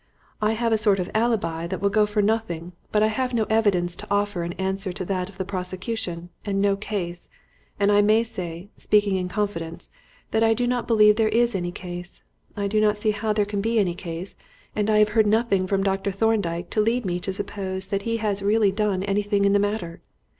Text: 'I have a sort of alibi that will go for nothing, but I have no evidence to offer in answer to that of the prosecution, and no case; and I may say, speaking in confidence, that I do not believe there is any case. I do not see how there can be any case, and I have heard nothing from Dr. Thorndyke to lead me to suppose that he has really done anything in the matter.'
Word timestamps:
'I 0.41 0.53
have 0.53 0.73
a 0.73 0.79
sort 0.79 0.97
of 0.97 1.11
alibi 1.13 1.67
that 1.67 1.79
will 1.79 1.91
go 1.91 2.07
for 2.07 2.23
nothing, 2.23 2.71
but 2.91 3.03
I 3.03 3.07
have 3.09 3.35
no 3.35 3.43
evidence 3.51 3.95
to 3.97 4.07
offer 4.09 4.43
in 4.43 4.53
answer 4.53 4.91
to 4.91 5.05
that 5.05 5.29
of 5.29 5.37
the 5.37 5.45
prosecution, 5.45 6.29
and 6.43 6.59
no 6.59 6.75
case; 6.75 7.29
and 7.79 7.91
I 7.91 8.01
may 8.01 8.23
say, 8.23 8.69
speaking 8.79 9.15
in 9.15 9.29
confidence, 9.29 9.91
that 10.31 10.41
I 10.43 10.55
do 10.55 10.65
not 10.65 10.87
believe 10.87 11.17
there 11.17 11.29
is 11.29 11.53
any 11.53 11.71
case. 11.71 12.23
I 12.57 12.67
do 12.67 12.81
not 12.81 12.97
see 12.97 13.11
how 13.11 13.31
there 13.31 13.45
can 13.45 13.61
be 13.61 13.77
any 13.77 13.93
case, 13.93 14.35
and 14.75 14.89
I 14.89 14.97
have 14.97 15.09
heard 15.09 15.27
nothing 15.27 15.67
from 15.67 15.83
Dr. 15.83 16.09
Thorndyke 16.09 16.71
to 16.71 16.81
lead 16.81 17.05
me 17.05 17.19
to 17.19 17.31
suppose 17.31 17.85
that 17.89 18.01
he 18.01 18.17
has 18.17 18.41
really 18.41 18.71
done 18.71 19.03
anything 19.03 19.45
in 19.45 19.53
the 19.53 19.59
matter.' 19.59 20.01